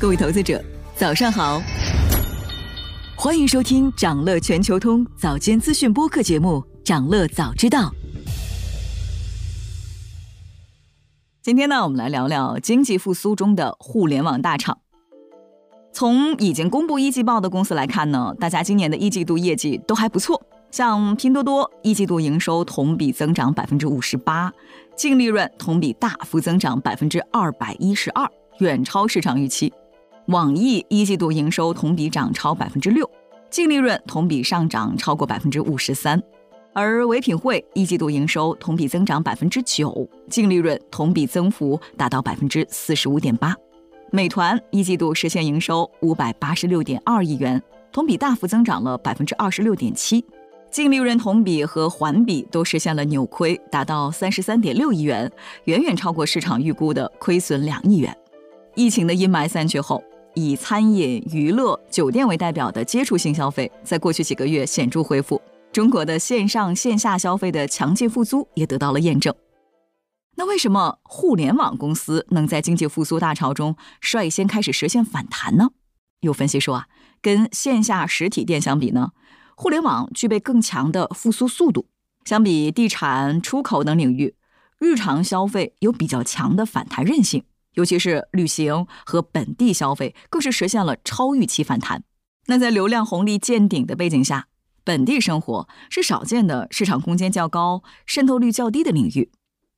[0.00, 0.62] 各位投资者，
[0.94, 1.60] 早上好！
[3.16, 7.90] 欢迎收听长乐全球通早间资讯播客节目《长乐早知道》。
[11.42, 14.78] 今天呢，我们来聊聊经济复苏中的互联网大厂。
[15.92, 20.40] 从已经公布一季报的公司来看呢，大家今年的一季度业绩都还不错。
[20.70, 24.52] 像拼多多一季度营收同比增长百分之五十八，
[24.94, 29.72] 净利润同比大幅增长百分之二百一十二，远超市场预期。
[30.28, 33.10] 网易一季度营收同比涨超百分之六，
[33.48, 36.22] 净利润同比上涨超过百分之五十三，
[36.74, 43.56] 而唯品会一季度营收同比增长百分之九，净利润同比增幅达到百分之四十五点八。
[44.10, 50.22] 美团一季度实现营收五百八十六点二亿元，同比大幅增长了百分之二十六点七，
[50.70, 55.32] 净利润同比和环比都实现了扭亏，达到三十三点六亿元，
[55.64, 58.14] 远远超过市场预估的亏损两亿元。
[58.74, 60.04] 疫情的阴霾散去后。
[60.38, 65.42] 以餐饮、娱乐、酒店为代表的接触性消费，在过去几个月显著恢复。
[65.72, 69.34] 中国的线上线下消费的强劲复苏也得到了验证。
[70.36, 75.70] 那为什么互联网公司能在经济复苏大潮中率先开始实现反弹呢？
[76.20, 76.86] 有分析说啊，
[77.20, 79.10] 跟线下实体店相比呢，
[79.56, 81.86] 互联网具备更强的复苏速度。
[82.24, 84.36] 相比地产、出口等领域，
[84.78, 87.42] 日常消费有比较强的反弹韧性。
[87.78, 92.02] 尤其是旅行和本地消费，更是实现了超预期反弹。
[92.46, 94.48] 那在流量红利见顶的背景下，
[94.82, 99.30] 本地生活是少见的市场空间较高、渗透率较低的领域。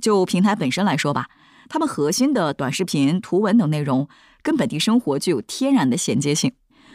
[0.00, 1.26] 就平台本身来说吧，
[1.68, 4.08] 他们核心的短视频、图文等内容
[4.42, 6.52] 跟本地生活具有天然的衔接性。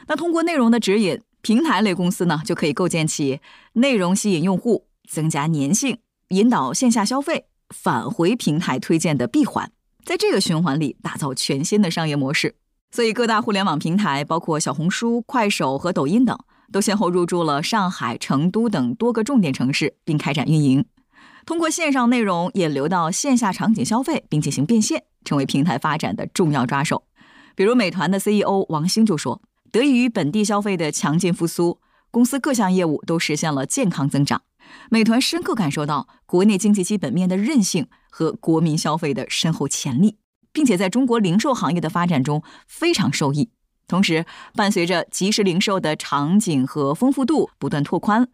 [0.07, 3.41] 那通过内容的指引，平台类公司呢就可以构建起
[3.73, 5.97] 内容吸引用户、增加粘性、
[6.29, 9.69] 引导线下消费、返回平台推荐的闭环。
[10.05, 12.55] 在这个循环里打造全新的商业模式，
[12.91, 16.37] 所以各大互联网平台，包括小红书、快手和抖音等，
[16.71, 20.85] 都先后入驻了上海、成都等多个重点城市，并开展运营。
[21.45, 27.03] 通过线上内容引流到线下场景消费，并进行变现，成为平台发展的重要抓手。
[27.55, 31.79] 比如美团的 CEO 王兴就说：“得益于本地消费的强劲复苏，
[32.11, 34.41] 公司各项业务都实现了健康增长。
[34.89, 40.19] 美团深刻感受到国内经济基本面的韧性。”和国民消费的深厚潜力，
[40.51, 43.49] 并且在中国零售行业的发展中非常受益。
[43.87, 48.29] 同时，伴随着即时零售的场景和丰富度不断拓宽，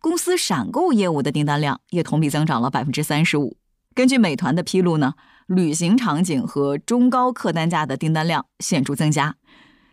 [0.00, 3.56] 公司闪购业务的订单量也同比增长了百分之三十五。
[3.92, 5.14] 根据美团的披露呢，
[5.48, 9.34] 旅行场景和中高客单价的订单量显著增加，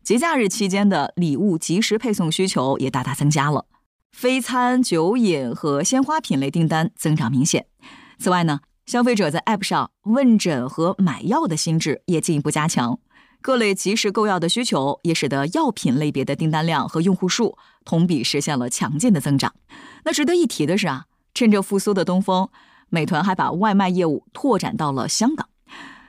[0.04, 3.66] 节假日期间的礼物即时配送需求也大大增加了，
[4.12, 7.66] 非餐、酒饮和鲜花品类订单增长明显。
[8.18, 8.60] 此外呢。
[8.88, 13.00] 消费者在 App 上问诊和买药的心智也进一步加强，
[13.40, 19.54] 各类及时购药的需求也使得药品类别的订单量和用户数同比实现了强劲的增长。
[20.04, 22.50] 那值得一提的是啊，趁着复苏的东风，
[22.90, 25.48] 美团还把外卖业务拓展到了香港。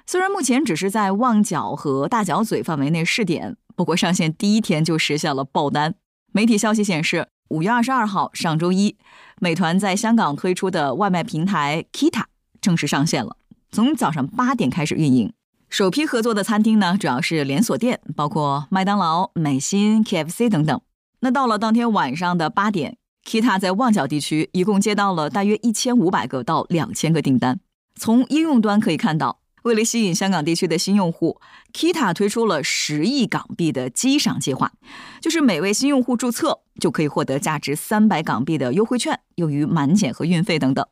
[0.06, 5.94] 虽然目前只是在旺角和大角咀范围内试点，不过上线第一天就实现了爆单。
[6.32, 8.96] 媒体消息显示，五月二十二号上周一，
[9.38, 12.24] 美团在香港推出的外卖平台 Kita。
[12.62, 13.36] 正式上线了，
[13.70, 15.30] 从早上八点开始运营。
[15.68, 20.80] 首批合作的餐厅呢，主要是连锁店，包括麦当劳、美心、KFC 等等。
[21.20, 27.60] 那到了当天晚上的八点，Kita 在旺角地区一共接到了大约一千五百个到两千个订单。
[27.96, 31.40] 从应用端可以看到，为了吸引香港地区的新用户
[31.72, 34.72] ，Kita 推出了十亿港币的机赏计划，
[35.20, 40.86] 就是每位新用户注册就可以获得价值三百港币的优惠券，用于满减和运费等等。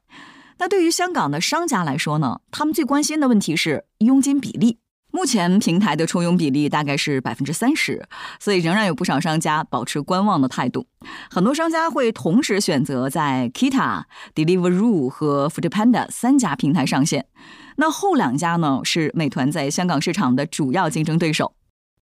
[0.59, 4.79] 那对于香港的商家来说呢，他们最关心的问题是佣金比例。
[5.13, 8.07] 目前平台的抽佣比例大概是百分之三十，
[8.39, 10.87] 所以仍然有不少商家保持观望的态度。
[11.29, 14.05] 很多商家会同时选择在 Kita、
[14.37, 17.27] Deliveroo 和 Foodpanda 三家平台上线。
[17.81, 21.55] 那后两家呢，是美团在香港市场的主要竞争对手。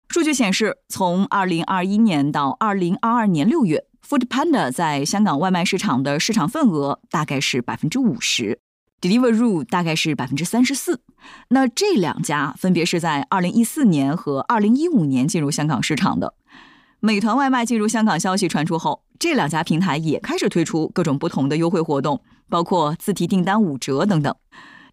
[0.08, 3.84] 数据显示，从二零二一年到二零二二年六月。
[4.04, 8.58] Food Panda 在香港外卖市场的市场份额大概是百分之五十
[9.00, 11.00] ，Deliveroo 大概是百分之三十四。
[11.50, 16.34] 那这两家分别是在二零一四年和二零一五年进入香港市场的。
[16.98, 24.34] 美团外卖进入香港消息传出后，这两家平台也开始推出各种不同的优惠活动，包括自提订单五折等等。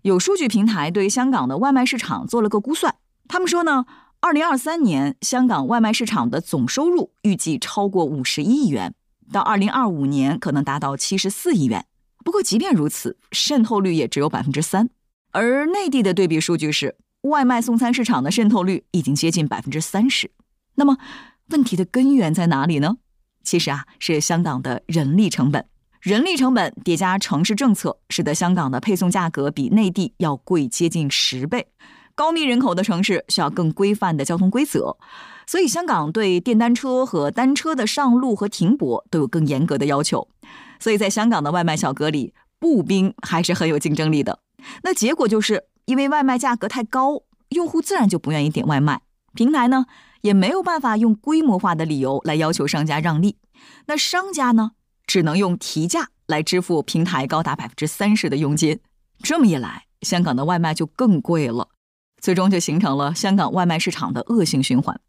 [0.06, 2.94] 有数据平台对香港的外卖市场做了个估算，
[3.28, 3.88] 他们说呢，
[4.19, 8.94] 二零二三年香港外卖市场的总收入预计超过五十亿元。
[9.34, 11.88] 到二零二五年可能达到七十四亿元。
[12.24, 14.92] 不过，即便如此，渗透率也只有百分之三。
[15.31, 20.30] 而内地的对比数据是，外卖送餐市场的渗透率已经接近百分之三十。
[20.75, 21.00] 那么
[21.48, 22.98] 问题的根源在哪里呢？
[23.44, 25.66] 其实啊，是香港的人力成本。
[26.06, 31.66] 人力成本叠加城市政策，使得香港的配送价格比内地要贵接近十倍。
[32.13, 34.96] 高密人口的城市需要更规范的交通规则，
[35.48, 40.28] 所以香港对电单车和单车的上路和停泊都有更严格的要求。
[40.80, 44.38] 所以在香港的外卖小哥里，步兵还是很有竞争力的。
[44.84, 49.02] 那结果就是因为外卖价格太高，用户自然就不愿意点外卖，
[49.34, 49.88] 平台呢
[50.22, 53.38] 也没有办法用规模化的理由来要求商家让利。
[53.88, 54.74] 那商家呢
[55.07, 58.80] 只能用提价来支付平台高达百分之三十的佣金。
[59.22, 61.69] 这么一来，香港的外卖就更贵了。
[62.22, 65.00] 最终就形成了香港外卖市场的恶性循环。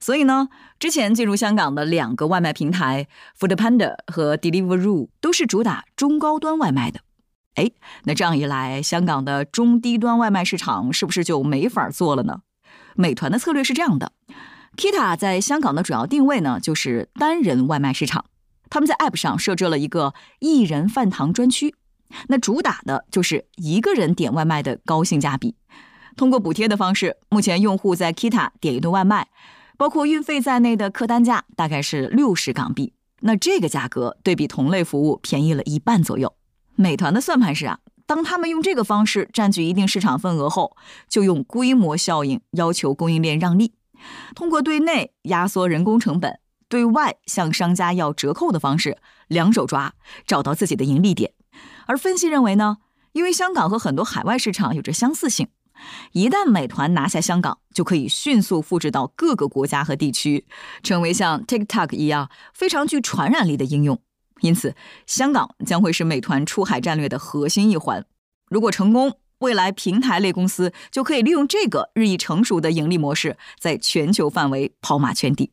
[0.00, 0.48] 所以呢，
[0.78, 3.08] 之前进入香港的两个外卖平台
[3.38, 7.00] Foodpanda 和 Deliveroo 都是主打中高端外卖的。
[7.54, 7.70] 哎，
[8.04, 12.42] 那这样一来，香港的中低端外卖市场是不是就没法做了呢？
[12.94, 14.12] 美团的策略是这样的
[14.76, 18.26] ：Kita 在香港的主要定位呢就是单人外卖市场，
[18.70, 21.74] 他们在 App 上设置了一个一人饭堂专区，
[22.28, 25.56] 那主打的就是一个人点外卖的高性价比。
[26.16, 29.28] 通过补贴的方式，目前用户在 Kita 点一顿外卖，
[29.76, 32.92] 包括运费在内的客单价大概是六十港币。
[33.20, 36.34] 那这个价格对比同类服务便宜了一半左右。
[36.74, 40.76] 美团的算盘是啊，当他们用这个方式占据一定市场份额后，
[41.08, 43.74] 就用规模效应要求供应链让利，
[44.34, 46.38] 通过对内压缩人工成本，
[46.68, 48.98] 对外向商家要折扣的方式，
[49.28, 49.94] 两手抓，
[50.26, 51.32] 找到自己的盈利点。
[51.86, 52.78] 而分析认为呢，
[53.12, 55.48] 因为香港和很多海外市场有着相似性。
[56.12, 60.44] 一旦美团拿下香港，就可以迅速复制到各个国家和地区，
[60.82, 64.00] 成为像 TikTok 一样非常具传染力的应用。
[64.40, 64.74] 因此，
[65.06, 68.04] 香港将会是美团出海战略的核心一环。
[68.50, 75.52] 如果成功，未来平台类公司就可以利用这个日益成熟的盈利模式，在全球范围跑马圈地。